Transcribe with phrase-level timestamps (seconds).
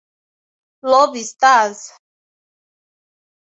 [0.89, 1.81] Lobi Stars